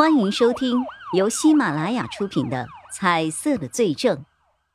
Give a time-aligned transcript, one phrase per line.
[0.00, 4.16] 欢迎收听由喜马拉雅出品的《彩色的罪证》，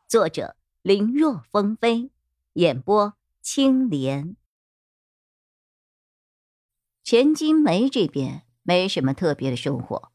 [0.07, 2.11] 作者林若风飞，
[2.53, 4.35] 演播青莲。
[7.03, 10.11] 钱金梅这边没什么特别的收获，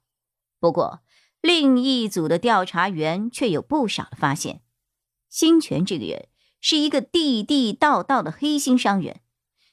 [0.60, 1.00] 不过
[1.40, 4.62] 另一组的调查员却有不少的发现。
[5.28, 6.28] 新泉这个人
[6.60, 9.18] 是一个地地道道的黑心商人，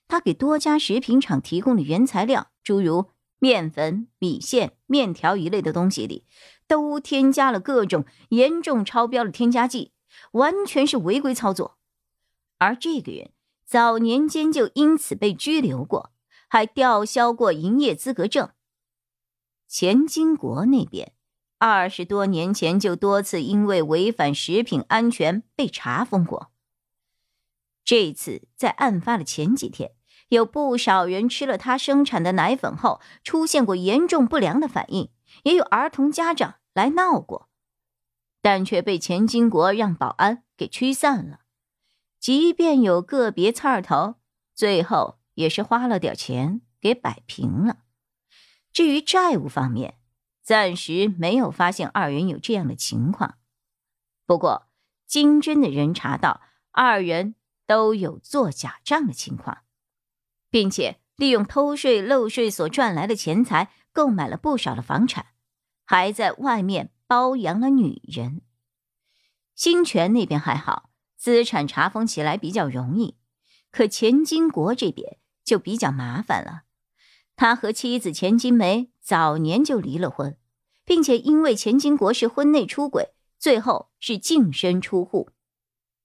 [0.08, 3.12] 他给多家食品厂提供的原材料，诸如。
[3.40, 6.26] 面粉、米线、面条一类的东西里，
[6.68, 9.92] 都添加了各种严重超标的添加剂，
[10.32, 11.78] 完全是违规操作。
[12.58, 13.32] 而这个人
[13.66, 16.12] 早年间就因此被拘留过，
[16.48, 18.50] 还吊销过营业资格证。
[19.68, 21.14] 钱金国那边，
[21.60, 26.52] 二十多年前就多次因为违反食品安全被查封过。
[27.84, 29.92] 这次在案发的前几天。
[30.30, 35.10] 有不少人吃了他生产的奶粉后，出现过严重不良的反应，
[35.44, 37.50] 也有儿童家长来闹过，
[38.42, 41.42] 但却被钱金国让保安给驱散了。
[42.20, 44.16] 即便有个别刺儿头，
[44.54, 47.78] 最后也是花了点钱给摆平了。
[48.74, 49.98] 至于债务方面，
[50.44, 53.38] 暂时没有发现二人有这样的情况。
[54.26, 54.68] 不过，
[55.06, 59.60] 经侦的人查到二人都有做假账的情况。
[60.50, 65.28] 并且利用偷税漏税所赚来的钱财，购买了不少的房产，
[65.86, 68.42] 还在外面包养了女人。
[69.56, 73.18] 新泉那边还好，资产查封起来比较容易，
[73.72, 76.64] 可钱金国这边就比较麻烦了。
[77.36, 80.38] 他和妻子钱金梅早年就离了婚，
[80.86, 85.30] 并且因为钱金国是婚内出轨，最后是净身出户。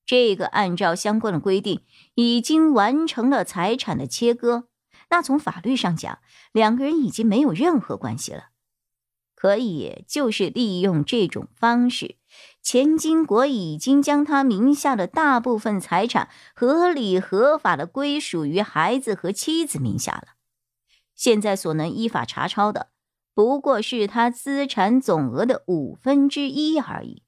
[0.05, 1.83] 这个按照相关的规定，
[2.15, 4.69] 已经完成了财产的切割。
[5.11, 6.19] 那从法律上讲，
[6.53, 8.51] 两个人已经没有任何关系了。
[9.35, 12.17] 可以就是利用这种方式，
[12.63, 20.35] 钱金国已经将他名下的大部分财产合理合法的归属于孩子和妻子名下了。
[21.17, 22.91] 现在所能依法查抄的，
[23.35, 27.25] 不过是他资产总额的五分之一而已。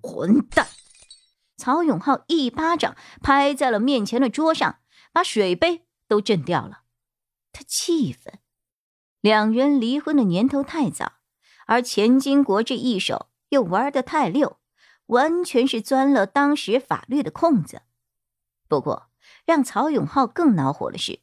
[0.00, 0.68] 混蛋！
[1.56, 4.80] 曹永浩一巴掌拍在了面前的桌上，
[5.12, 6.82] 把水杯都震掉了。
[7.52, 8.40] 他气愤，
[9.20, 11.12] 两人离婚的年头太早，
[11.66, 14.58] 而钱金国这一手又玩得太溜，
[15.06, 17.82] 完全是钻了当时法律的空子。
[18.66, 19.10] 不过，
[19.44, 21.20] 让曹永浩更恼火的是，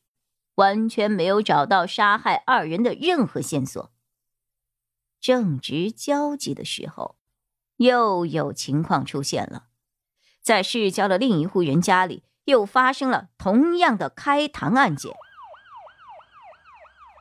[0.55, 3.91] 完全没有找到杀害二人的任何线索。
[5.19, 7.17] 正值焦急的时候，
[7.75, 9.67] 又有情况出现了。
[10.41, 15.13] 在市郊的另一户人家里，又发生了同样的开膛案件。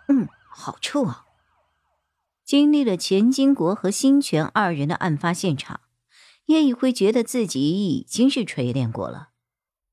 [0.08, 1.26] 嗯，好臭啊！
[2.44, 5.82] 经历了钱金国和新泉二人的案发现场，
[6.46, 9.28] 叶一辉觉得自己已经是锤炼过了。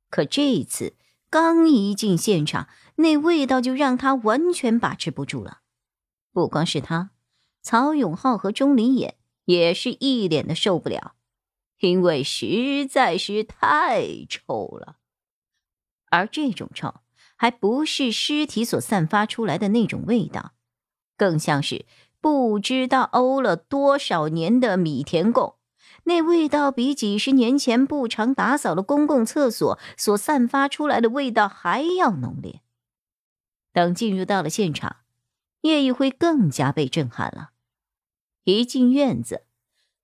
[0.09, 0.96] 可这一次
[1.30, 5.59] 刚一进现场，那味道就让他完全把持不住了。
[6.32, 7.12] 不光是他，
[7.62, 11.16] 曹永浩和钟离眼也是一脸的受不了。
[11.80, 14.98] 因为实在是太臭了，
[16.10, 17.02] 而这种臭
[17.36, 20.54] 还不是尸体所散发出来的那种味道，
[21.16, 21.86] 更像是
[22.20, 25.56] 不知道呕了多少年的米田共。
[26.06, 32.62] 那味道比几十年前不常打扫的公共厕所所散发出来的味道还要浓烈。
[33.74, 34.98] 等进入到了现场，
[35.62, 37.50] 叶一辉更加被震撼了。
[38.46, 39.44] 一进院子，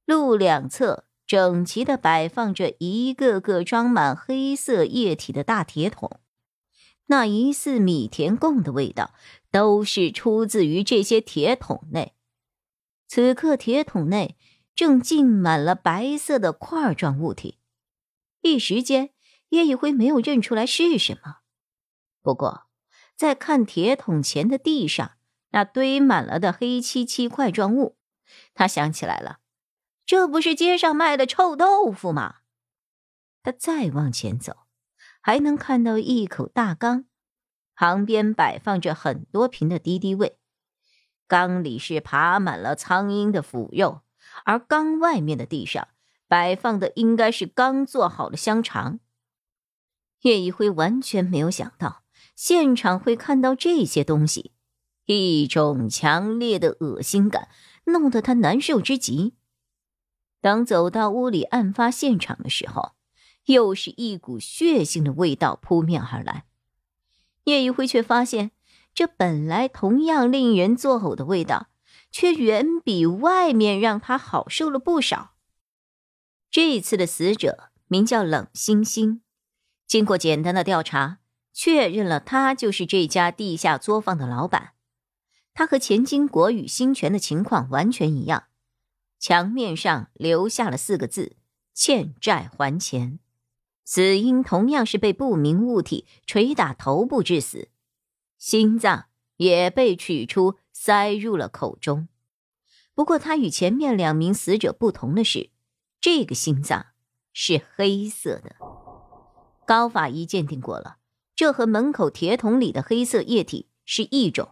[0.05, 1.05] 路两侧。
[1.25, 6.19] 整齐的摆放着一个个装满黑色液体的大铁桶，
[7.07, 9.13] 那疑似米田共的味道，
[9.49, 12.13] 都是出自于这些铁桶内。
[13.07, 14.37] 此刻，铁桶内
[14.75, 17.59] 正浸满了白色的块状物体，
[18.41, 19.11] 一时间，
[19.49, 21.37] 叶一辉没有认出来是什么。
[22.21, 22.67] 不过，
[23.15, 25.11] 在看铁桶前的地上
[25.51, 27.97] 那堆满了的黑漆漆块状物，
[28.53, 29.39] 他想起来了。
[30.05, 32.35] 这不是街上卖的臭豆腐吗？
[33.41, 34.65] 他再往前走，
[35.21, 37.05] 还能看到一口大缸，
[37.75, 40.37] 旁边摆放着很多瓶的敌敌畏，
[41.27, 44.01] 缸里是爬满了苍蝇的腐肉，
[44.45, 45.87] 而缸外面的地上
[46.27, 48.99] 摆放的应该是刚做好的香肠。
[50.21, 52.03] 叶一辉完全没有想到
[52.35, 54.53] 现场会看到这些东西，
[55.05, 57.49] 一种强烈的恶心感
[57.85, 59.35] 弄得他难受之极。
[60.43, 62.91] 当走到屋里案发现场的时候，
[63.45, 66.43] 又是一股血腥的味道扑面而来。
[67.45, 68.51] 叶一辉却发现，
[68.93, 71.67] 这本来同样令人作呕的味道，
[72.11, 75.35] 却远比外面让他好受了不少。
[76.51, 79.21] 这一次的死者名叫冷星星，
[79.87, 81.19] 经过简单的调查，
[81.53, 84.73] 确认了他就是这家地下作坊的老板。
[85.53, 88.43] 他和钱金国与星泉的情况完全一样，
[89.23, 91.37] 墙面上留下了四个字
[91.73, 93.19] ：“欠债还钱”。
[93.85, 97.69] 死因同样是被不明物体捶打头部致死，
[98.37, 99.05] 心脏
[99.37, 102.09] 也被取出塞入了口中。
[102.93, 105.51] 不过，他与前面两名死者不同的是，
[106.01, 106.87] 这个心脏
[107.31, 108.57] 是黑色的。
[109.65, 110.97] 高法医鉴定过了，
[111.33, 114.49] 这和门口铁桶里的黑色液体是一种。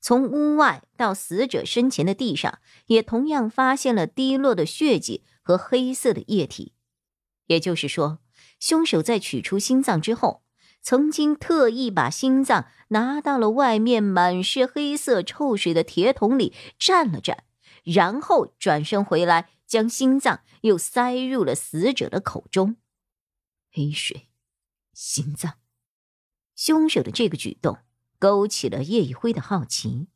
[0.00, 6.72] 从屋外到死者身前的地上，也同样发现了滴落的血迹和黑色的液体。
[7.46, 8.20] 也就是说，
[8.60, 10.42] 凶手在取出心脏之后，
[10.80, 17.38] 曾经特意把心脏拿到了外面满是黑色臭水的铁桶里蘸了蘸，
[17.82, 22.76] 然后转身回来，将心脏又塞入了死者的口中。
[23.72, 24.28] 黑水，
[24.92, 25.54] 心脏，
[26.54, 27.78] 凶手的这个举动。
[28.18, 30.08] 勾起了叶一辉的好奇，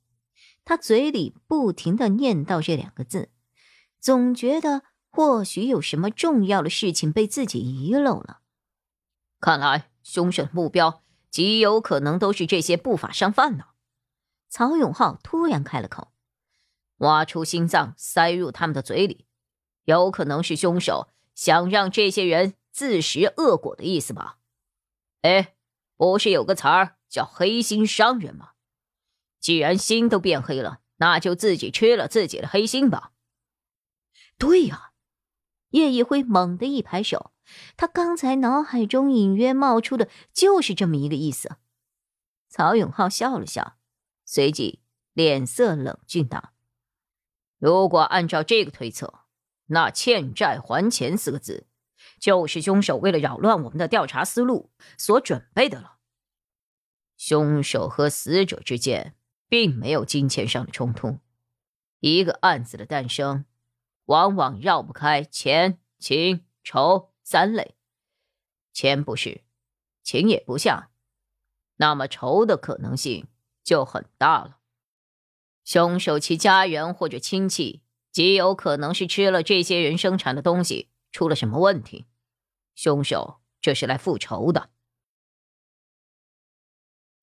[0.64, 3.30] 他嘴里不停的念叨这两个字，
[4.00, 8.40] 总觉得或许有什么重要的事情被自己遗漏了。
[9.40, 13.66] 看来凶手的目标极有可能都是这些不法商贩呢。
[14.48, 16.12] 曹永浩突然开了口
[16.98, 19.26] ：“挖出心脏塞入他们的嘴里，
[19.84, 24.38] 有可能是凶手想让这些人自食恶果的意思吧？”
[25.22, 25.54] 哎，
[25.96, 26.96] 不是有个词儿？
[27.12, 28.52] 叫黑心商人吗？
[29.38, 33.12] 既然心都变黑了，那就自己吃了自己的黑心吧。
[34.38, 34.92] 对呀，
[35.70, 37.32] 叶一辉猛地一拍手，
[37.76, 41.56] 他刚才脑海中隐约冒出的就是这么一个意思。
[42.48, 43.76] 曹永浩笑了笑，
[44.24, 44.80] 随即
[45.12, 46.54] 脸色冷峻道
[47.60, 49.26] ：“如果按照这个推测，
[49.66, 51.66] 那‘欠债还钱’四个字，
[52.18, 55.98] 就是凶手为了扰乱我们的调查思路所准备的了。”
[57.24, 59.14] 凶手和死者之间
[59.48, 61.20] 并没有金钱上的冲突。
[62.00, 63.44] 一个案子的诞生，
[64.06, 67.76] 往往绕不开钱、情、仇三类。
[68.72, 69.44] 钱不是，
[70.02, 70.90] 情也不像，
[71.76, 73.28] 那么仇的可能性
[73.62, 74.58] 就很大了。
[75.62, 82.06] 凶手其家人或者亲戚极有可能是吃了这些人生产的东西，出了什么问题。
[82.74, 84.70] 凶手这是来复仇的。